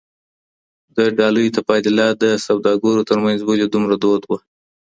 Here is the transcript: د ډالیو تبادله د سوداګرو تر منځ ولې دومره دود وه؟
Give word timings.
د 0.95 0.97
ډالیو 1.17 1.53
تبادله 1.57 2.07
د 2.23 2.25
سوداګرو 2.45 3.07
تر 3.09 3.17
منځ 3.25 3.39
ولې 3.43 3.65
دومره 3.73 3.95
دود 4.03 4.21
وه؟ 4.29 4.37